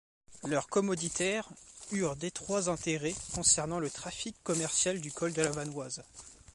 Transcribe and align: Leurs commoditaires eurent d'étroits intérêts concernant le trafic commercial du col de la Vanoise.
Leurs 0.49 0.65
commoditaires 0.67 1.47
eurent 1.91 2.15
d'étroits 2.15 2.69
intérêts 2.69 3.13
concernant 3.35 3.77
le 3.77 3.91
trafic 3.91 4.35
commercial 4.43 4.99
du 4.99 5.11
col 5.11 5.31
de 5.31 5.43
la 5.43 5.51
Vanoise. 5.51 6.01